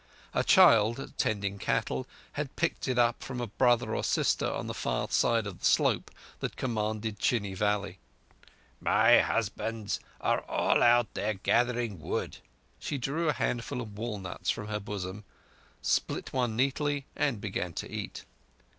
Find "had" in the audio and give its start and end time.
2.31-2.55